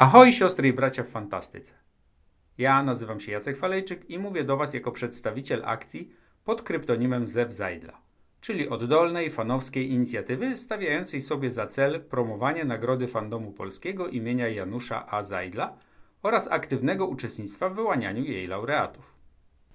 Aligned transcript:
Ahoj 0.00 0.32
siostry 0.32 0.68
i 0.68 0.72
bracia 0.72 1.02
w 1.02 1.08
fantastyce. 1.08 1.72
Ja 2.58 2.82
nazywam 2.82 3.20
się 3.20 3.32
Jacek 3.32 3.56
Falejczyk 3.56 4.10
i 4.10 4.18
mówię 4.18 4.44
do 4.44 4.56
Was 4.56 4.74
jako 4.74 4.92
przedstawiciel 4.92 5.62
akcji 5.64 6.12
pod 6.44 6.62
kryptonimem 6.62 7.26
Zew 7.26 7.52
Zajdla, 7.52 8.00
czyli 8.40 8.68
oddolnej, 8.68 9.30
fanowskiej 9.30 9.90
inicjatywy 9.90 10.56
stawiającej 10.56 11.20
sobie 11.20 11.50
za 11.50 11.66
cel 11.66 12.00
promowanie 12.00 12.64
nagrody 12.64 13.08
fandomu 13.08 13.52
polskiego 13.52 14.08
imienia 14.08 14.48
Janusza 14.48 15.06
A. 15.10 15.22
Zajdla 15.22 15.76
oraz 16.22 16.48
aktywnego 16.48 17.06
uczestnictwa 17.06 17.68
w 17.68 17.74
wyłanianiu 17.74 18.24
jej 18.24 18.46
laureatów. 18.46 19.14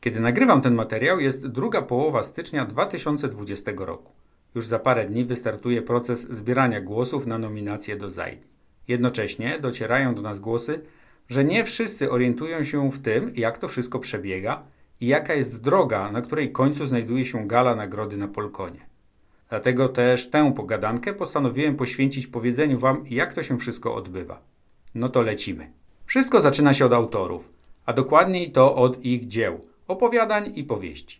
Kiedy 0.02 0.20
nagrywam 0.20 0.62
ten 0.62 0.76
materiał 0.76 1.20
jest 1.20 1.48
druga 1.48 1.82
połowa 1.82 2.23
stycznia 2.23 2.66
2020 2.66 3.71
roku. 3.78 4.12
Już 4.55 4.68
za 4.68 4.80
parę 4.80 5.05
dni 5.05 5.26
wystartuje 5.26 5.82
proces 5.82 6.30
zbierania 6.30 6.82
głosów 6.82 7.28
na 7.28 7.38
nominację 7.38 7.96
do 7.96 8.10
Zajdli. 8.10 8.55
Jednocześnie 8.88 9.59
docierają 9.59 10.15
do 10.15 10.21
nas 10.21 10.39
głosy, 10.39 10.81
że 11.29 11.43
nie 11.43 11.63
wszyscy 11.63 12.12
orientują 12.12 12.63
się 12.63 12.91
w 12.91 13.02
tym, 13.02 13.31
jak 13.35 13.57
to 13.57 13.67
wszystko 13.67 13.99
przebiega 13.99 14.63
i 15.02 15.07
jaka 15.07 15.34
jest 15.34 15.63
droga, 15.63 16.12
na 16.12 16.21
której 16.21 16.52
końcu 16.52 16.85
znajduje 16.85 17.26
się 17.26 17.48
gala 17.48 17.76
nagrody 17.76 18.17
na 18.17 18.27
Polkonie. 18.27 18.79
Dlatego 19.49 19.90
też 19.90 20.29
tę 20.29 20.53
pogadankę 20.55 21.13
postanowiłem 21.13 21.76
poświęcić 21.76 22.27
powiedzeniu 22.27 22.79
Wam, 22.79 23.03
jak 23.09 23.34
to 23.34 23.43
się 23.43 23.57
wszystko 23.57 23.95
odbywa. 23.95 24.41
No 24.95 25.09
to 25.09 25.21
lecimy. 25.21 25.71
Wszystko 26.05 26.41
zaczyna 26.41 26.73
się 26.73 26.85
od 26.85 26.93
autorów, 26.93 27.49
a 27.85 27.93
dokładniej 27.93 28.52
to 28.52 28.76
od 28.76 29.05
ich 29.05 29.27
dzieł, 29.27 29.62
opowiadań 29.88 30.52
i 30.55 30.63
powieści. 30.63 31.20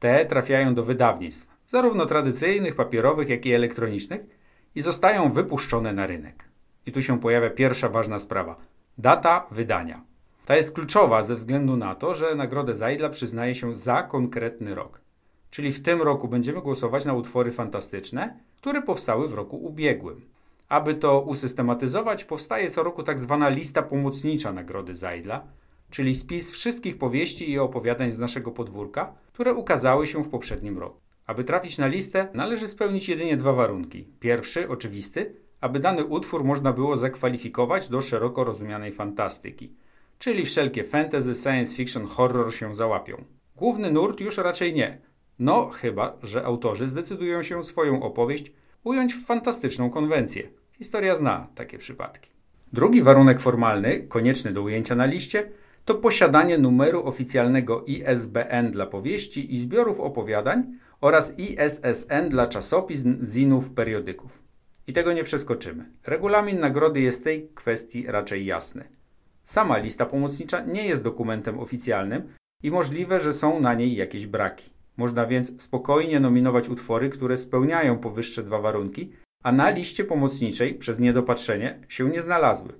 Te 0.00 0.26
trafiają 0.26 0.74
do 0.74 0.84
wydawnictw, 0.84 1.46
zarówno 1.68 2.06
tradycyjnych, 2.06 2.74
papierowych, 2.74 3.28
jak 3.28 3.46
i 3.46 3.52
elektronicznych, 3.52 4.20
i 4.74 4.82
zostają 4.82 5.32
wypuszczone 5.32 5.92
na 5.92 6.06
rynek. 6.06 6.45
I 6.86 6.92
tu 6.92 7.02
się 7.02 7.20
pojawia 7.20 7.50
pierwsza 7.50 7.88
ważna 7.88 8.18
sprawa. 8.18 8.56
Data 8.98 9.46
wydania. 9.50 10.00
Ta 10.46 10.56
jest 10.56 10.74
kluczowa 10.74 11.22
ze 11.22 11.34
względu 11.34 11.76
na 11.76 11.94
to, 11.94 12.14
że 12.14 12.34
nagrodę 12.34 12.74
Zajdla 12.74 13.08
przyznaje 13.08 13.54
się 13.54 13.76
za 13.76 14.02
konkretny 14.02 14.74
rok. 14.74 15.00
Czyli 15.50 15.72
w 15.72 15.82
tym 15.82 16.02
roku 16.02 16.28
będziemy 16.28 16.62
głosować 16.62 17.04
na 17.04 17.14
utwory 17.14 17.52
fantastyczne, 17.52 18.36
które 18.56 18.82
powstały 18.82 19.28
w 19.28 19.34
roku 19.34 19.56
ubiegłym. 19.56 20.20
Aby 20.68 20.94
to 20.94 21.20
usystematyzować, 21.20 22.24
powstaje 22.24 22.70
co 22.70 22.82
roku 22.82 23.02
tak 23.02 23.18
zwana 23.18 23.48
lista 23.48 23.82
pomocnicza 23.82 24.52
nagrody 24.52 24.94
Zajdla, 24.94 25.44
czyli 25.90 26.14
spis 26.14 26.50
wszystkich 26.50 26.98
powieści 26.98 27.50
i 27.50 27.58
opowiadań 27.58 28.12
z 28.12 28.18
naszego 28.18 28.50
podwórka, 28.50 29.12
które 29.32 29.54
ukazały 29.54 30.06
się 30.06 30.24
w 30.24 30.28
poprzednim 30.28 30.78
roku. 30.78 31.00
Aby 31.26 31.44
trafić 31.44 31.78
na 31.78 31.86
listę, 31.86 32.28
należy 32.34 32.68
spełnić 32.68 33.08
jedynie 33.08 33.36
dwa 33.36 33.52
warunki. 33.52 34.04
Pierwszy, 34.20 34.68
oczywisty, 34.68 35.34
aby 35.66 35.80
dany 35.80 36.04
utwór 36.04 36.44
można 36.44 36.72
było 36.72 36.96
zakwalifikować 36.96 37.88
do 37.88 38.02
szeroko 38.02 38.44
rozumianej 38.44 38.92
fantastyki, 38.92 39.72
czyli 40.18 40.46
wszelkie 40.46 40.84
fantasy, 40.84 41.34
science 41.34 41.74
fiction, 41.74 42.06
horror 42.06 42.54
się 42.54 42.74
załapią. 42.74 43.24
Główny 43.56 43.90
nurt 43.90 44.20
już 44.20 44.38
raczej 44.38 44.74
nie, 44.74 44.98
no 45.38 45.68
chyba, 45.68 46.16
że 46.22 46.44
autorzy 46.44 46.88
zdecydują 46.88 47.42
się 47.42 47.64
swoją 47.64 48.02
opowieść 48.02 48.52
ująć 48.84 49.14
w 49.14 49.24
fantastyczną 49.24 49.90
konwencję. 49.90 50.48
Historia 50.72 51.16
zna 51.16 51.46
takie 51.54 51.78
przypadki. 51.78 52.30
Drugi 52.72 53.02
warunek 53.02 53.40
formalny, 53.40 54.00
konieczny 54.00 54.52
do 54.52 54.62
ujęcia 54.62 54.94
na 54.94 55.06
liście, 55.06 55.48
to 55.84 55.94
posiadanie 55.94 56.58
numeru 56.58 57.06
oficjalnego 57.06 57.84
ISBN 57.84 58.70
dla 58.70 58.86
powieści 58.86 59.54
i 59.54 59.58
zbiorów 59.58 60.00
opowiadań 60.00 60.64
oraz 61.00 61.38
ISSN 61.38 62.28
dla 62.28 62.46
czasopism, 62.46 63.24
zinów, 63.24 63.70
periodyków. 63.70 64.35
I 64.86 64.92
tego 64.92 65.12
nie 65.12 65.24
przeskoczymy. 65.24 65.84
Regulamin 66.06 66.60
nagrody 66.60 67.00
jest 67.00 67.20
w 67.20 67.24
tej 67.24 67.48
kwestii 67.54 68.06
raczej 68.06 68.46
jasny. 68.46 68.84
Sama 69.44 69.78
lista 69.78 70.06
pomocnicza 70.06 70.60
nie 70.60 70.86
jest 70.86 71.04
dokumentem 71.04 71.58
oficjalnym 71.58 72.22
i 72.62 72.70
możliwe, 72.70 73.20
że 73.20 73.32
są 73.32 73.60
na 73.60 73.74
niej 73.74 73.96
jakieś 73.96 74.26
braki. 74.26 74.70
Można 74.96 75.26
więc 75.26 75.62
spokojnie 75.62 76.20
nominować 76.20 76.68
utwory, 76.68 77.10
które 77.10 77.36
spełniają 77.38 77.98
powyższe 77.98 78.42
dwa 78.42 78.60
warunki, 78.60 79.12
a 79.42 79.52
na 79.52 79.70
liście 79.70 80.04
pomocniczej 80.04 80.74
przez 80.74 80.98
niedopatrzenie 80.98 81.78
się 81.88 82.08
nie 82.08 82.22
znalazły. 82.22 82.72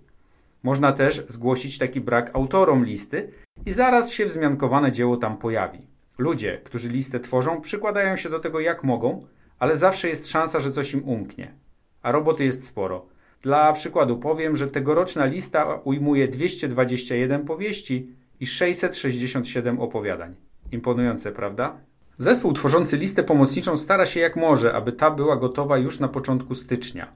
Można 0.62 0.92
też 0.92 1.25
zgłosić 1.28 1.78
taki 1.78 2.00
brak 2.00 2.31
autorom 2.36 2.84
listy 2.84 3.32
i 3.66 3.72
zaraz 3.72 4.12
się 4.12 4.26
wzmiankowane 4.26 4.92
dzieło 4.92 5.16
tam 5.16 5.36
pojawi. 5.36 5.86
Ludzie, 6.19 6.60
którzy 6.64 6.88
listę 6.88 7.20
tworzą, 7.20 7.60
przykładają 7.60 8.16
się 8.16 8.31
do 8.31 8.38
tego 8.38 8.60
jak 8.60 8.84
mogą, 8.84 9.26
ale 9.58 9.76
zawsze 9.76 10.08
jest 10.08 10.28
szansa, 10.28 10.60
że 10.60 10.72
coś 10.72 10.92
im 10.92 11.08
umknie 11.08 11.66
a 12.06 12.12
roboty 12.12 12.44
jest 12.44 12.67
sporo. 12.67 13.06
Dla 13.43 13.72
przykładu 13.72 14.17
powiem, 14.17 14.56
że 14.56 14.69
tegoroczna 14.69 15.25
lista 15.25 15.81
ujmuje 15.84 16.28
221 16.28 17.44
powieści 17.44 18.09
i 18.41 18.47
667 18.47 19.81
opowiadań. 19.81 20.34
Imponujące, 20.72 21.33
prawda? 21.33 21.77
Zespół 22.19 22.53
tworzący 22.53 22.97
listę 22.97 23.22
pomocniczą 23.22 23.77
stara 23.77 24.06
się 24.06 24.21
jak 24.21 24.37
może, 24.37 24.75
aby 24.75 24.93
ta 24.93 25.11
była 25.11 25.37
gotowa 25.37 25.78
już 25.78 26.00
na 26.00 26.09
początku 26.09 26.55
stycznia. 26.55 27.09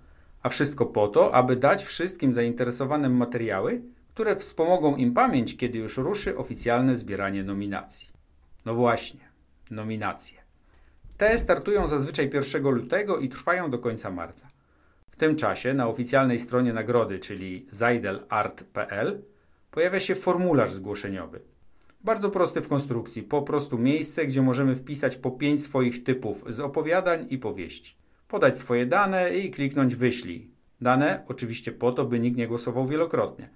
A 0.42 0.48
wszystko 0.48 0.86
po 0.86 1.08
to, 1.08 1.34
aby 1.34 1.56
dać 1.56 1.84
wszystkim 1.84 2.34
zainteresowanym 2.34 3.16
materiały, 3.16 3.82
które 4.14 4.36
wspomogą 4.36 4.96
im 4.96 5.14
pamięć, 5.14 5.56
kiedy 5.56 5.78
już 5.78 5.96
ruszy 5.96 6.38
oficjalne 6.38 6.96
zbieranie 6.96 7.44
nominacji. 7.44 8.08
No 8.64 8.74
właśnie, 8.74 9.20
nominacje. 9.70 10.38
Te 11.16 11.38
startują 11.38 11.86
zazwyczaj 11.86 12.30
1 12.54 12.62
lutego 12.62 13.18
i 13.18 13.28
trwają 13.28 13.70
do 13.70 13.78
końca 13.78 14.10
marca 14.10 14.50
tym 15.20 15.36
czasie 15.36 15.74
na 15.74 15.88
oficjalnej 15.88 16.38
stronie 16.38 16.72
nagrody, 16.72 17.18
czyli 17.18 17.66
zaidelart.pl, 17.70 19.22
pojawia 19.70 20.00
się 20.00 20.14
formularz 20.14 20.72
zgłoszeniowy. 20.72 21.40
Bardzo 22.04 22.30
prosty 22.30 22.60
w 22.60 22.68
konstrukcji, 22.68 23.22
po 23.22 23.42
prostu 23.42 23.78
miejsce, 23.78 24.26
gdzie 24.26 24.42
możemy 24.42 24.76
wpisać 24.76 25.16
po 25.16 25.30
pięć 25.30 25.62
swoich 25.62 26.04
typów 26.04 26.44
z 26.48 26.60
opowiadań 26.60 27.26
i 27.30 27.38
powieści. 27.38 27.96
Podać 28.28 28.58
swoje 28.58 28.86
dane 28.86 29.38
i 29.38 29.50
kliknąć 29.50 29.94
wyślij. 29.94 30.50
Dane 30.80 31.24
oczywiście 31.28 31.72
po 31.72 31.92
to, 31.92 32.04
by 32.04 32.20
nikt 32.20 32.36
nie 32.36 32.48
głosował 32.48 32.86
wielokrotnie. 32.86 33.48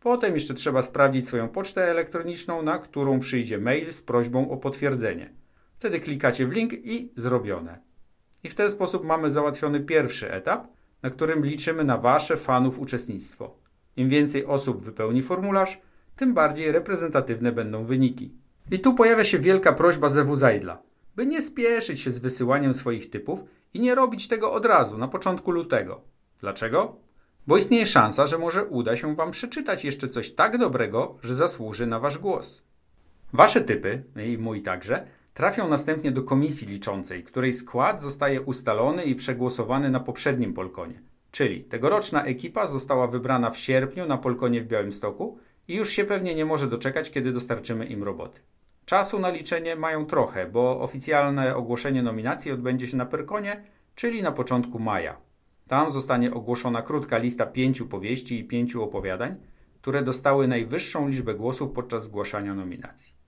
Potem 0.00 0.34
jeszcze 0.34 0.54
trzeba 0.54 0.82
sprawdzić 0.82 1.26
swoją 1.26 1.48
pocztę 1.48 1.90
elektroniczną, 1.90 2.62
na 2.62 2.78
którą 2.78 3.20
przyjdzie 3.20 3.58
mail 3.58 3.92
z 3.92 4.02
prośbą 4.02 4.50
o 4.50 4.56
potwierdzenie. 4.56 5.30
Wtedy 5.78 6.00
klikacie 6.00 6.46
w 6.46 6.52
link 6.52 6.72
i 6.72 7.12
zrobione. 7.16 7.78
I 8.44 8.48
w 8.48 8.54
ten 8.54 8.70
sposób 8.70 9.04
mamy 9.04 9.30
załatwiony 9.30 9.80
pierwszy 9.80 10.32
etap– 10.32 10.66
na 11.02 11.10
którym 11.10 11.44
liczymy 11.44 11.84
na 11.84 11.98
Wasze 11.98 12.36
fanów 12.36 12.78
uczestnictwo. 12.78 13.56
Im 13.96 14.08
więcej 14.08 14.46
osób 14.46 14.84
wypełni 14.84 15.22
formularz, 15.22 15.80
tym 16.16 16.34
bardziej 16.34 16.72
reprezentatywne 16.72 17.52
będą 17.52 17.84
wyniki. 17.84 18.32
I 18.70 18.80
tu 18.80 18.94
pojawia 18.94 19.24
się 19.24 19.38
wielka 19.38 19.72
prośba 19.72 20.08
Zewu 20.08 20.36
Zajdla, 20.36 20.82
by 21.16 21.26
nie 21.26 21.42
spieszyć 21.42 22.00
się 22.00 22.12
z 22.12 22.18
wysyłaniem 22.18 22.74
swoich 22.74 23.10
typów 23.10 23.40
i 23.74 23.80
nie 23.80 23.94
robić 23.94 24.28
tego 24.28 24.52
od 24.52 24.66
razu, 24.66 24.98
na 24.98 25.08
początku 25.08 25.50
lutego. 25.50 26.00
Dlaczego? 26.40 26.96
Bo 27.46 27.56
istnieje 27.56 27.86
szansa, 27.86 28.26
że 28.26 28.38
może 28.38 28.64
uda 28.64 28.96
się 28.96 29.14
Wam 29.14 29.30
przeczytać 29.30 29.84
jeszcze 29.84 30.08
coś 30.08 30.30
tak 30.30 30.58
dobrego, 30.58 31.18
że 31.22 31.34
zasłuży 31.34 31.86
na 31.86 31.98
Wasz 31.98 32.18
głos. 32.18 32.64
Wasze 33.32 33.60
typy, 33.60 34.02
i 34.26 34.38
mój 34.38 34.62
także, 34.62 35.06
trafią 35.34 35.68
następnie 35.68 36.12
do 36.12 36.22
komisji 36.22 36.68
liczącej, 36.68 37.24
której 37.24 37.52
skład 37.52 38.02
zostaje 38.02 38.40
ustalony 38.40 39.04
i 39.04 39.14
przegłosowany 39.14 39.90
na 39.90 40.00
poprzednim 40.00 40.54
Polkonie. 40.54 41.00
Czyli 41.30 41.64
tegoroczna 41.64 42.24
ekipa 42.24 42.66
została 42.66 43.06
wybrana 43.06 43.50
w 43.50 43.58
sierpniu 43.58 44.06
na 44.06 44.18
Polkonie 44.18 44.62
w 44.62 44.66
Białymstoku 44.66 45.38
i 45.68 45.74
już 45.74 45.90
się 45.90 46.04
pewnie 46.04 46.34
nie 46.34 46.44
może 46.44 46.66
doczekać, 46.66 47.10
kiedy 47.10 47.32
dostarczymy 47.32 47.86
im 47.86 48.02
roboty. 48.02 48.40
Czasu 48.86 49.18
na 49.18 49.30
liczenie 49.30 49.76
mają 49.76 50.06
trochę, 50.06 50.46
bo 50.46 50.80
oficjalne 50.80 51.56
ogłoszenie 51.56 52.02
nominacji 52.02 52.52
odbędzie 52.52 52.88
się 52.88 52.96
na 52.96 53.06
Perkonie, 53.06 53.62
czyli 53.94 54.22
na 54.22 54.32
początku 54.32 54.78
maja. 54.78 55.16
Tam 55.68 55.92
zostanie 55.92 56.34
ogłoszona 56.34 56.82
krótka 56.82 57.18
lista 57.18 57.46
pięciu 57.46 57.86
powieści 57.86 58.38
i 58.38 58.44
pięciu 58.44 58.82
opowiadań, 58.82 59.36
które 59.80 60.02
dostały 60.02 60.48
najwyższą 60.48 61.08
liczbę 61.08 61.34
głosów 61.34 61.72
podczas 61.72 62.04
zgłaszania 62.04 62.54
nominacji. 62.54 63.21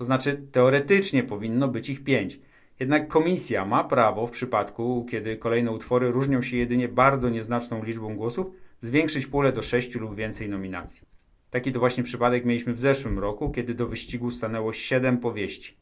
To 0.00 0.04
znaczy, 0.04 0.42
teoretycznie 0.52 1.22
powinno 1.22 1.68
być 1.68 1.88
ich 1.88 2.04
pięć. 2.04 2.40
Jednak 2.80 3.08
komisja 3.08 3.64
ma 3.64 3.84
prawo, 3.84 4.26
w 4.26 4.30
przypadku, 4.30 5.06
kiedy 5.10 5.36
kolejne 5.36 5.72
utwory 5.72 6.10
różnią 6.10 6.42
się 6.42 6.56
jedynie 6.56 6.88
bardzo 6.88 7.28
nieznaczną 7.28 7.84
liczbą 7.84 8.16
głosów, 8.16 8.46
zwiększyć 8.80 9.26
pulę 9.26 9.52
do 9.52 9.62
sześciu 9.62 10.00
lub 10.00 10.14
więcej 10.14 10.48
nominacji. 10.48 11.02
Taki 11.50 11.72
to 11.72 11.80
właśnie 11.80 12.04
przypadek 12.04 12.44
mieliśmy 12.44 12.72
w 12.72 12.78
zeszłym 12.78 13.18
roku, 13.18 13.50
kiedy 13.50 13.74
do 13.74 13.86
wyścigu 13.86 14.30
stanęło 14.30 14.72
siedem 14.72 15.18
powieści. 15.18 15.74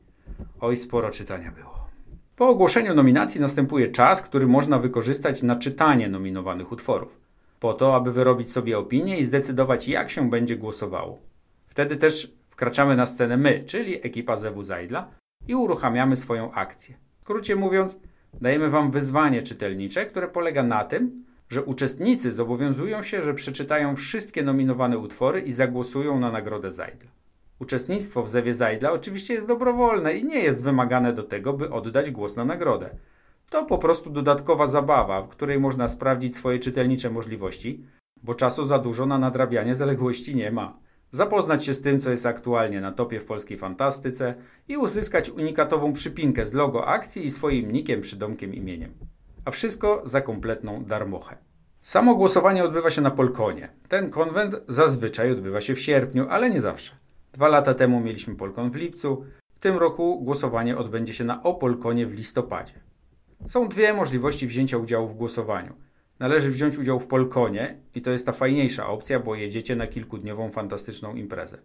Oj, 0.60 0.76
sporo 0.76 1.10
czytania 1.10 1.52
było. 1.52 1.88
Po 2.36 2.48
ogłoszeniu 2.48 2.94
nominacji 2.94 3.40
następuje 3.40 3.88
czas, 3.88 4.22
który 4.22 4.46
można 4.46 4.78
wykorzystać 4.78 5.42
na 5.42 5.56
czytanie 5.56 6.08
nominowanych 6.08 6.72
utworów. 6.72 7.20
Po 7.60 7.74
to, 7.74 7.96
aby 7.96 8.12
wyrobić 8.12 8.52
sobie 8.52 8.78
opinię 8.78 9.18
i 9.18 9.24
zdecydować, 9.24 9.88
jak 9.88 10.10
się 10.10 10.30
będzie 10.30 10.56
głosowało. 10.56 11.18
Wtedy 11.66 11.96
też 11.96 12.38
Wkraczamy 12.58 12.96
na 12.96 13.06
scenę 13.06 13.36
my, 13.36 13.64
czyli 13.66 14.06
ekipa 14.06 14.36
Zewu 14.36 14.62
Zajdla 14.62 15.10
i 15.48 15.54
uruchamiamy 15.54 16.16
swoją 16.16 16.52
akcję. 16.52 16.96
W 17.18 17.20
skrócie 17.20 17.56
mówiąc, 17.56 17.98
dajemy 18.40 18.70
Wam 18.70 18.90
wyzwanie 18.90 19.42
czytelnicze, 19.42 20.06
które 20.06 20.28
polega 20.28 20.62
na 20.62 20.84
tym, 20.84 21.24
że 21.48 21.62
uczestnicy 21.62 22.32
zobowiązują 22.32 23.02
się, 23.02 23.22
że 23.22 23.34
przeczytają 23.34 23.96
wszystkie 23.96 24.42
nominowane 24.42 24.98
utwory 24.98 25.40
i 25.40 25.52
zagłosują 25.52 26.20
na 26.20 26.32
nagrodę 26.32 26.72
Zajdla. 26.72 27.10
Uczestnictwo 27.58 28.22
w 28.22 28.28
Zewie 28.28 28.54
Zajdla 28.54 28.92
oczywiście 28.92 29.34
jest 29.34 29.46
dobrowolne 29.46 30.14
i 30.14 30.24
nie 30.24 30.40
jest 30.40 30.64
wymagane 30.64 31.12
do 31.12 31.22
tego, 31.22 31.52
by 31.52 31.70
oddać 31.70 32.10
głos 32.10 32.36
na 32.36 32.44
nagrodę. 32.44 32.90
To 33.50 33.64
po 33.64 33.78
prostu 33.78 34.10
dodatkowa 34.10 34.66
zabawa, 34.66 35.22
w 35.22 35.28
której 35.28 35.60
można 35.60 35.88
sprawdzić 35.88 36.36
swoje 36.36 36.58
czytelnicze 36.58 37.10
możliwości, 37.10 37.84
bo 38.22 38.34
czasu 38.34 38.64
za 38.64 38.78
dużo 38.78 39.06
na 39.06 39.18
nadrabianie 39.18 39.76
zaległości 39.76 40.36
nie 40.36 40.50
ma. 40.50 40.87
Zapoznać 41.12 41.64
się 41.64 41.74
z 41.74 41.82
tym, 41.82 42.00
co 42.00 42.10
jest 42.10 42.26
aktualnie 42.26 42.80
na 42.80 42.92
topie 42.92 43.20
w 43.20 43.24
polskiej 43.24 43.58
fantastyce 43.58 44.34
i 44.68 44.76
uzyskać 44.76 45.30
unikatową 45.30 45.92
przypinkę 45.92 46.46
z 46.46 46.54
logo 46.54 46.86
akcji 46.86 47.26
i 47.26 47.30
swoim 47.30 47.72
nikiem, 47.72 48.00
przydomkiem, 48.00 48.54
imieniem. 48.54 48.92
A 49.44 49.50
wszystko 49.50 50.02
za 50.04 50.20
kompletną 50.20 50.84
darmochę. 50.84 51.36
Samo 51.80 52.14
głosowanie 52.14 52.64
odbywa 52.64 52.90
się 52.90 53.00
na 53.00 53.10
Polkonie. 53.10 53.68
Ten 53.88 54.10
konwent 54.10 54.54
zazwyczaj 54.68 55.32
odbywa 55.32 55.60
się 55.60 55.74
w 55.74 55.80
sierpniu, 55.80 56.26
ale 56.30 56.50
nie 56.50 56.60
zawsze. 56.60 56.92
Dwa 57.32 57.48
lata 57.48 57.74
temu 57.74 58.00
mieliśmy 58.00 58.36
Polkon 58.36 58.70
w 58.70 58.76
lipcu, 58.76 59.24
w 59.54 59.58
tym 59.58 59.76
roku 59.76 60.20
głosowanie 60.24 60.76
odbędzie 60.76 61.12
się 61.12 61.24
na 61.24 61.42
Opolkonie 61.42 62.06
w 62.06 62.12
listopadzie. 62.12 62.74
Są 63.46 63.68
dwie 63.68 63.94
możliwości 63.94 64.46
wzięcia 64.46 64.78
udziału 64.78 65.08
w 65.08 65.16
głosowaniu. 65.16 65.74
Należy 66.18 66.50
wziąć 66.50 66.78
udział 66.78 67.00
w 67.00 67.06
Polkonie 67.06 67.76
i 67.94 68.02
to 68.02 68.10
jest 68.10 68.26
ta 68.26 68.32
fajniejsza 68.32 68.86
opcja, 68.86 69.20
bo 69.20 69.34
jedziecie 69.34 69.76
na 69.76 69.86
kilkudniową 69.86 70.50
fantastyczną 70.50 71.14
imprezę. 71.14 71.58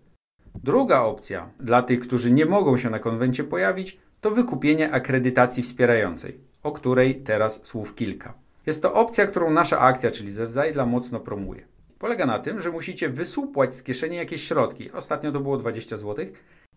Druga 0.63 1.01
opcja 1.01 1.49
dla 1.59 1.83
tych, 1.83 1.99
którzy 1.99 2.31
nie 2.31 2.45
mogą 2.45 2.77
się 2.77 2.89
na 2.89 2.99
konwencie 2.99 3.43
pojawić, 3.43 3.97
to 4.21 4.31
wykupienie 4.31 4.91
akredytacji 4.91 5.63
wspierającej, 5.63 6.37
o 6.63 6.71
której 6.71 7.15
teraz 7.15 7.65
słów 7.65 7.95
kilka. 7.95 8.33
Jest 8.65 8.81
to 8.81 8.93
opcja, 8.93 9.27
którą 9.27 9.49
nasza 9.49 9.79
akcja, 9.79 10.11
czyli 10.11 10.31
Zewzajdla, 10.31 10.85
mocno 10.85 11.19
promuje. 11.19 11.65
Polega 11.99 12.25
na 12.25 12.39
tym, 12.39 12.61
że 12.61 12.71
musicie 12.71 13.09
wysupłać 13.09 13.75
z 13.75 13.83
kieszeni 13.83 14.15
jakieś 14.15 14.47
środki, 14.47 14.91
ostatnio 14.91 15.31
to 15.31 15.39
było 15.39 15.57
20 15.57 15.97
zł, 15.97 16.25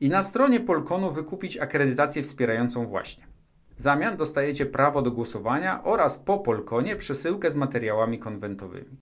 i 0.00 0.08
na 0.08 0.22
stronie 0.22 0.60
Polkonu 0.60 1.10
wykupić 1.10 1.58
akredytację 1.58 2.22
wspierającą 2.22 2.86
właśnie. 2.86 3.24
W 3.76 3.80
zamian 3.82 4.16
dostajecie 4.16 4.66
prawo 4.66 5.02
do 5.02 5.10
głosowania 5.10 5.84
oraz 5.84 6.18
po 6.18 6.38
Polkonie 6.38 6.96
przesyłkę 6.96 7.50
z 7.50 7.56
materiałami 7.56 8.18
konwentowymi. 8.18 8.96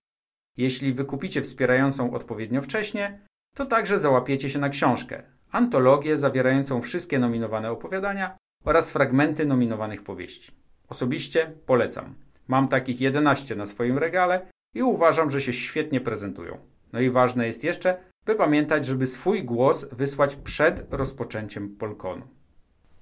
Jeśli 0.57 0.93
wykupicie 0.93 1.41
wspierającą 1.41 2.13
odpowiednio 2.13 2.61
wcześnie, 2.61 3.19
to 3.55 3.65
także 3.65 3.99
załapiecie 3.99 4.49
się 4.49 4.59
na 4.59 4.69
książkę, 4.69 5.23
antologię 5.51 6.17
zawierającą 6.17 6.81
wszystkie 6.81 7.19
nominowane 7.19 7.71
opowiadania 7.71 8.37
oraz 8.65 8.91
fragmenty 8.91 9.45
nominowanych 9.45 10.03
powieści. 10.03 10.51
Osobiście 10.87 11.51
polecam. 11.65 12.15
Mam 12.47 12.67
takich 12.67 13.01
11 13.01 13.55
na 13.55 13.65
swoim 13.65 13.97
regale 13.97 14.47
i 14.73 14.83
uważam, 14.83 15.31
że 15.31 15.41
się 15.41 15.53
świetnie 15.53 16.01
prezentują. 16.01 16.57
No 16.93 16.99
i 16.99 17.09
ważne 17.09 17.47
jest 17.47 17.63
jeszcze, 17.63 17.97
by 18.25 18.35
pamiętać, 18.35 18.85
żeby 18.85 19.07
swój 19.07 19.43
głos 19.43 19.85
wysłać 19.91 20.35
przed 20.35 20.93
rozpoczęciem 20.93 21.75
Polkonu. 21.75 22.27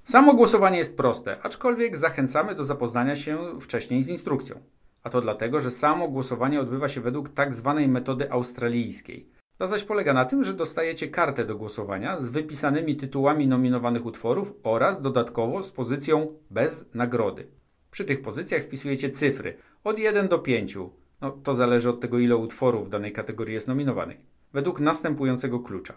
Samo 0.03 0.33
głosowanie 0.33 0.77
jest 0.77 0.97
proste, 0.97 1.37
aczkolwiek 1.43 1.97
zachęcamy 1.97 2.55
do 2.55 2.63
zapoznania 2.63 3.15
się 3.15 3.59
wcześniej 3.61 4.03
z 4.03 4.09
instrukcją. 4.09 4.55
A 5.03 5.09
to 5.09 5.21
dlatego, 5.21 5.59
że 5.59 5.71
samo 5.71 6.07
głosowanie 6.07 6.59
odbywa 6.59 6.89
się 6.89 7.01
według 7.01 7.29
tak 7.29 7.53
zwanej 7.53 7.87
metody 7.87 8.31
australijskiej. 8.31 9.29
To 9.57 9.67
zaś 9.67 9.83
polega 9.83 10.13
na 10.13 10.25
tym, 10.25 10.43
że 10.43 10.53
dostajecie 10.53 11.07
kartę 11.07 11.45
do 11.45 11.55
głosowania 11.55 12.21
z 12.21 12.29
wypisanymi 12.29 12.95
tytułami 12.95 13.47
nominowanych 13.47 14.05
utworów 14.05 14.53
oraz 14.63 15.01
dodatkowo 15.01 15.63
z 15.63 15.71
pozycją 15.71 16.27
bez 16.49 16.93
nagrody. 16.93 17.47
Przy 17.91 18.05
tych 18.05 18.21
pozycjach 18.21 18.63
wpisujecie 18.63 19.09
cyfry 19.09 19.57
od 19.83 19.99
1 19.99 20.27
do 20.27 20.39
5. 20.39 20.77
No, 21.21 21.31
to 21.31 21.53
zależy 21.53 21.89
od 21.89 21.99
tego, 21.99 22.19
ile 22.19 22.37
utworów 22.37 22.87
w 22.87 22.89
danej 22.89 23.11
kategorii 23.11 23.53
jest 23.53 23.67
nominowanych. 23.67 24.17
Według 24.53 24.79
następującego 24.79 25.59
klucza. 25.59 25.93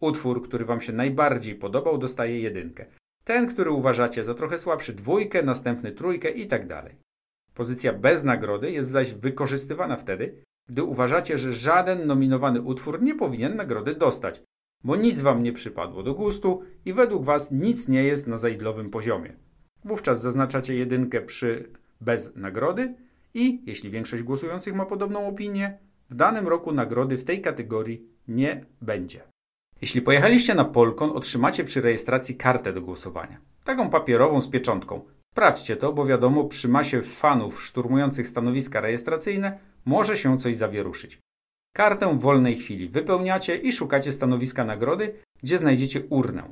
Utwór, 0.00 0.42
który 0.42 0.64
Wam 0.64 0.80
się 0.80 0.92
najbardziej 0.92 1.54
podobał, 1.54 1.98
dostaje 1.98 2.40
jedynkę. 2.40 2.86
Ten, 3.28 3.46
który 3.46 3.70
uważacie 3.70 4.24
za 4.24 4.34
trochę 4.34 4.58
słabszy, 4.58 4.92
dwójkę, 4.92 5.42
następny 5.42 5.92
trójkę 5.92 6.30
i 6.30 6.46
tak 6.46 6.66
dalej. 6.66 6.94
Pozycja 7.54 7.92
bez 7.92 8.24
nagrody 8.24 8.70
jest 8.70 8.90
zaś 8.90 9.14
wykorzystywana 9.14 9.96
wtedy, 9.96 10.42
gdy 10.68 10.82
uważacie, 10.82 11.38
że 11.38 11.52
żaden 11.52 12.06
nominowany 12.06 12.62
utwór 12.62 13.02
nie 13.02 13.14
powinien 13.14 13.56
nagrody 13.56 13.94
dostać, 13.94 14.42
bo 14.84 14.96
nic 14.96 15.20
wam 15.20 15.42
nie 15.42 15.52
przypadło 15.52 16.02
do 16.02 16.14
gustu 16.14 16.62
i 16.84 16.92
według 16.92 17.24
was 17.24 17.52
nic 17.52 17.88
nie 17.88 18.04
jest 18.04 18.26
na 18.26 18.38
zaidlowym 18.38 18.90
poziomie. 18.90 19.36
Wówczas 19.84 20.22
zaznaczacie 20.22 20.74
jedynkę 20.74 21.20
przy 21.20 21.72
bez 22.00 22.36
nagrody 22.36 22.94
i, 23.34 23.62
jeśli 23.66 23.90
większość 23.90 24.22
głosujących 24.22 24.74
ma 24.74 24.86
podobną 24.86 25.26
opinię, 25.26 25.78
w 26.10 26.14
danym 26.14 26.48
roku 26.48 26.72
nagrody 26.72 27.16
w 27.16 27.24
tej 27.24 27.42
kategorii 27.42 28.06
nie 28.28 28.64
będzie. 28.82 29.22
Jeśli 29.82 30.02
pojechaliście 30.02 30.54
na 30.54 30.64
Polkon, 30.64 31.10
otrzymacie 31.10 31.64
przy 31.64 31.80
rejestracji 31.80 32.36
kartę 32.36 32.72
do 32.72 32.82
głosowania. 32.82 33.38
Taką 33.64 33.90
papierową 33.90 34.40
z 34.40 34.48
pieczątką. 34.48 35.00
Sprawdźcie 35.32 35.76
to, 35.76 35.92
bo 35.92 36.06
wiadomo, 36.06 36.44
przy 36.44 36.68
masie 36.68 37.02
fanów 37.02 37.62
szturmujących 37.62 38.28
stanowiska 38.28 38.80
rejestracyjne 38.80 39.58
może 39.84 40.16
się 40.16 40.38
coś 40.38 40.56
zawieruszyć. 40.56 41.18
Kartę 41.76 42.14
w 42.14 42.20
wolnej 42.20 42.56
chwili 42.56 42.88
wypełniacie 42.88 43.56
i 43.56 43.72
szukacie 43.72 44.12
stanowiska 44.12 44.64
nagrody, 44.64 45.14
gdzie 45.42 45.58
znajdziecie 45.58 46.02
urnę. 46.10 46.42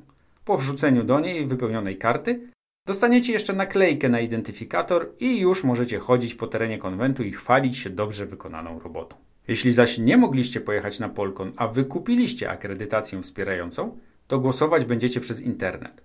Po 0.44 0.56
wrzuceniu 0.56 1.05
do 1.05 1.20
niej 1.20 1.46
wypełnionej 1.46 1.99
karty 1.99 2.40
dostaniecie 2.87 3.32
jeszcze 3.32 3.52
naklejkę 3.52 4.08
na 4.08 4.20
identyfikator 4.20 5.12
i 5.20 5.40
już 5.40 5.64
możecie 5.64 5.99
chodzić 5.99 6.34
po 6.34 6.46
terenie 6.46 6.79
konwentu 6.79 7.22
i 7.22 7.32
chwalić 7.32 7.76
się 7.76 7.90
dobrze 7.90 8.26
wykonaną 8.26 8.79
robotą. 8.79 9.17
Jeśli 9.48 9.72
zaś 9.72 9.98
nie 9.98 10.16
mogliście 10.16 10.60
pojechać 10.60 11.00
na 11.00 11.08
Polkon, 11.08 11.52
a 11.56 11.69
wykupiliście 11.69 12.50
akredytację 12.50 13.22
wspierającą, 13.22 13.98
to 14.26 14.38
głosować 14.38 14.84
będziecie 14.84 15.20
przez 15.20 15.40
internet. 15.40 16.04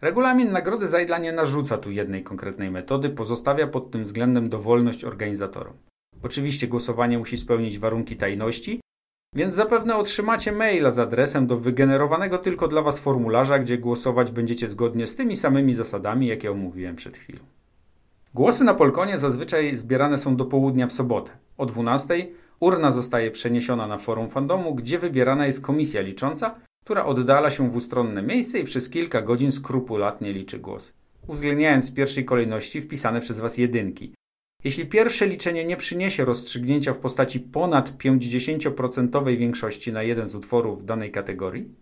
Regulamin 0.00 0.52
Nagrody 0.52 0.88
Zajdla 0.88 1.18
nie 1.18 1.32
narzuca 1.32 1.78
tu 1.78 1.90
jednej 1.90 2.22
konkretnej 2.22 2.70
metody, 2.70 3.10
pozostawia 3.10 3.66
pod 3.66 3.90
tym 3.90 4.04
względem 4.04 4.48
dowolność 4.48 5.04
organizatorom. 5.04 5.74
Oczywiście 6.22 6.68
głosowanie 6.68 7.18
musi 7.18 7.38
spełnić 7.38 7.78
warunki 7.78 8.16
tajności, 8.16 8.80
więc 9.34 9.54
zapewne 9.54 9.96
otrzymacie 9.96 10.52
maila 10.52 10.90
z 10.90 10.98
adresem 10.98 11.46
do 11.46 11.56
wygenerowanego 11.56 12.38
tylko 12.38 12.68
dla 12.68 12.82
Was 12.82 12.98
formularza, 12.98 13.58
gdzie 13.58 13.78
głosować 13.78 14.30
będziecie 14.30 14.68
zgodnie 14.68 15.06
z 15.06 15.16
tymi 15.16 15.36
samymi 15.36 15.74
zasadami, 15.74 16.26
jakie 16.26 16.50
omówiłem 16.50 16.96
przed 16.96 17.16
chwilą. 17.16 17.40
Głosy 18.34 18.64
na 18.64 18.74
Polkonie 18.74 19.18
zazwyczaj 19.18 19.76
zbierane 19.76 20.18
są 20.18 20.36
do 20.36 20.44
południa 20.44 20.86
w 20.86 20.92
sobotę. 20.92 21.30
O 21.58 21.66
12 21.66 22.26
urna 22.60 22.92
zostaje 22.92 23.30
przeniesiona 23.30 23.86
na 23.86 23.98
forum 23.98 24.30
fandomu, 24.30 24.74
gdzie 24.74 24.98
wybierana 24.98 25.46
jest 25.46 25.60
komisja 25.60 26.00
licząca, 26.00 26.54
która 26.84 27.04
oddala 27.04 27.50
się 27.50 27.70
w 27.70 27.76
ustronne 27.76 28.22
miejsce 28.22 28.58
i 28.58 28.64
przez 28.64 28.90
kilka 28.90 29.22
godzin 29.22 29.52
skrupulatnie 29.52 30.32
liczy 30.32 30.58
głosy, 30.58 30.92
uwzględniając 31.26 31.90
w 31.90 31.94
pierwszej 31.94 32.24
kolejności 32.24 32.80
wpisane 32.80 33.20
przez 33.20 33.40
Was 33.40 33.58
jedynki. 33.58 34.14
Jeśli 34.64 34.86
pierwsze 34.86 35.26
liczenie 35.26 35.64
nie 35.64 35.76
przyniesie 35.76 36.24
rozstrzygnięcia 36.24 36.92
w 36.92 36.98
postaci 36.98 37.40
ponad 37.40 37.98
50% 37.98 39.36
większości 39.36 39.92
na 39.92 40.02
jeden 40.02 40.28
z 40.28 40.34
utworów 40.34 40.82
w 40.82 40.84
danej 40.84 41.10
kategorii, 41.10 41.74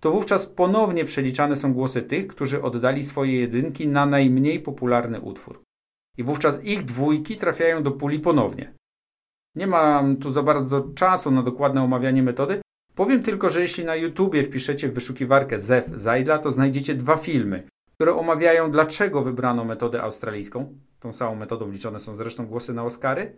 to 0.00 0.10
wówczas 0.10 0.46
ponownie 0.46 1.04
przeliczane 1.04 1.56
są 1.56 1.72
głosy 1.72 2.02
tych, 2.02 2.26
którzy 2.26 2.62
oddali 2.62 3.04
swoje 3.04 3.40
jedynki 3.40 3.88
na 3.88 4.06
najmniej 4.06 4.60
popularny 4.60 5.20
utwór. 5.20 5.62
I 6.18 6.22
wówczas 6.22 6.64
ich 6.64 6.84
dwójki 6.84 7.36
trafiają 7.36 7.82
do 7.82 7.90
puli 7.90 8.20
ponownie. 8.20 8.72
Nie 9.58 9.66
mam 9.66 10.16
tu 10.16 10.30
za 10.30 10.42
bardzo 10.42 10.88
czasu 10.94 11.30
na 11.30 11.42
dokładne 11.42 11.82
omawianie 11.82 12.22
metody. 12.22 12.60
Powiem 12.94 13.22
tylko, 13.22 13.50
że 13.50 13.62
jeśli 13.62 13.84
na 13.84 13.96
YouTubie 13.96 14.44
wpiszecie 14.44 14.88
w 14.88 14.94
wyszukiwarkę 14.94 15.60
ZEF 15.60 15.84
Zajdla, 15.96 16.38
to 16.38 16.50
znajdziecie 16.50 16.94
dwa 16.94 17.16
filmy, 17.16 17.62
które 17.94 18.14
omawiają 18.14 18.70
dlaczego 18.70 19.22
wybrano 19.22 19.64
metodę 19.64 20.02
australijską. 20.02 20.74
Tą 21.00 21.12
samą 21.12 21.34
metodą 21.34 21.70
liczone 21.70 22.00
są 22.00 22.16
zresztą 22.16 22.46
głosy 22.46 22.74
na 22.74 22.84
Oscary. 22.84 23.32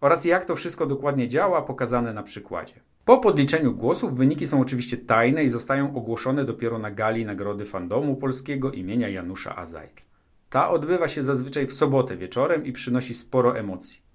Oraz 0.00 0.24
jak 0.24 0.44
to 0.44 0.56
wszystko 0.56 0.86
dokładnie 0.86 1.28
działa, 1.28 1.62
pokazane 1.62 2.12
na 2.12 2.22
przykładzie. 2.22 2.74
Po 3.04 3.18
podliczeniu 3.18 3.74
głosów 3.74 4.16
wyniki 4.16 4.46
są 4.46 4.60
oczywiście 4.60 4.96
tajne 4.96 5.44
i 5.44 5.48
zostają 5.48 5.96
ogłoszone 5.96 6.44
dopiero 6.44 6.78
na 6.78 6.90
gali 6.90 7.24
Nagrody 7.24 7.64
Fandomu 7.64 8.16
Polskiego 8.16 8.72
imienia 8.72 9.08
Janusza 9.08 9.56
Azajdla. 9.56 10.02
Ta 10.50 10.70
odbywa 10.70 11.08
się 11.08 11.22
zazwyczaj 11.22 11.66
w 11.66 11.74
sobotę 11.74 12.16
wieczorem 12.16 12.66
i 12.66 12.72
przynosi 12.72 13.14
sporo 13.14 13.58
emocji. 13.58 14.09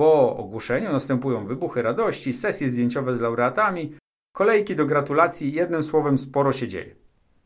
Po 0.00 0.36
ogłoszeniu 0.36 0.92
następują 0.92 1.46
wybuchy 1.46 1.82
radości, 1.82 2.34
sesje 2.34 2.70
zdjęciowe 2.70 3.16
z 3.16 3.20
laureatami, 3.20 3.96
kolejki 4.32 4.76
do 4.76 4.86
gratulacji, 4.86 5.52
jednym 5.52 5.82
słowem 5.82 6.18
sporo 6.18 6.52
się 6.52 6.68
dzieje. 6.68 6.94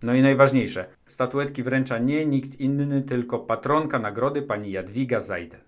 No 0.02 0.14
i 0.14 0.22
najważniejsze, 0.22 0.86
statuetki 1.06 1.62
wręcza 1.62 1.98
nie 1.98 2.26
nikt 2.26 2.60
inny, 2.60 3.02
tylko 3.02 3.38
patronka 3.38 3.98
nagrody 3.98 4.42
pani 4.42 4.70
Jadwiga 4.70 5.20
Zajden. 5.20 5.60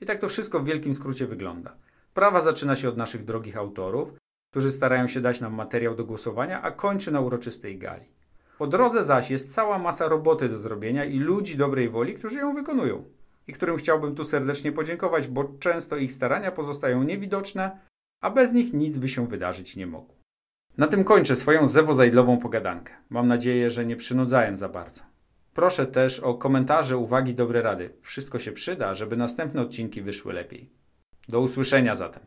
I 0.00 0.06
tak 0.06 0.18
to 0.18 0.28
wszystko 0.28 0.60
w 0.60 0.64
wielkim 0.64 0.94
skrócie 0.94 1.26
wygląda. 1.26 1.76
Prawa 2.14 2.40
zaczyna 2.40 2.76
się 2.76 2.88
od 2.88 2.96
naszych 2.96 3.24
drogich 3.24 3.56
autorów, 3.56 4.08
którzy 4.50 4.70
starają 4.70 5.08
się 5.08 5.20
dać 5.20 5.40
nam 5.40 5.54
materiał 5.54 5.94
do 5.94 6.04
głosowania, 6.04 6.62
a 6.62 6.70
kończy 6.70 7.12
na 7.12 7.20
uroczystej 7.20 7.78
gali. 7.78 8.04
Po 8.58 8.66
drodze 8.66 9.04
zaś 9.04 9.30
jest 9.30 9.54
cała 9.54 9.78
masa 9.78 10.08
roboty 10.08 10.48
do 10.48 10.58
zrobienia 10.58 11.04
i 11.04 11.18
ludzi 11.18 11.56
dobrej 11.56 11.88
woli, 11.88 12.14
którzy 12.14 12.38
ją 12.38 12.54
wykonują. 12.54 13.04
I 13.46 13.52
którym 13.52 13.76
chciałbym 13.76 14.14
tu 14.14 14.24
serdecznie 14.24 14.72
podziękować, 14.72 15.28
bo 15.28 15.44
często 15.58 15.96
ich 15.96 16.12
starania 16.12 16.52
pozostają 16.52 17.02
niewidoczne, 17.02 17.78
a 18.20 18.30
bez 18.30 18.52
nich 18.52 18.72
nic 18.72 18.98
by 18.98 19.08
się 19.08 19.26
wydarzyć 19.26 19.76
nie 19.76 19.86
mogło. 19.86 20.14
Na 20.78 20.86
tym 20.86 21.04
kończę 21.04 21.36
swoją 21.36 21.68
zewozajdlową 21.68 22.38
pogadankę. 22.38 22.92
Mam 23.10 23.28
nadzieję, 23.28 23.70
że 23.70 23.86
nie 23.86 23.96
przynudzałem 23.96 24.56
za 24.56 24.68
bardzo. 24.68 25.00
Proszę 25.54 25.86
też 25.86 26.20
o 26.20 26.34
komentarze, 26.34 26.96
uwagi, 26.96 27.34
dobre 27.34 27.62
rady. 27.62 27.90
Wszystko 28.02 28.38
się 28.38 28.52
przyda, 28.52 28.94
żeby 28.94 29.16
następne 29.16 29.62
odcinki 29.62 30.02
wyszły 30.02 30.32
lepiej. 30.32 30.70
Do 31.28 31.40
usłyszenia 31.40 31.94
zatem. 31.94 32.22